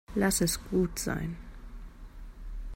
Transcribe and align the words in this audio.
Lass 0.15 0.41
es 0.41 0.59
gut 0.63 0.97
sein. 0.97 1.37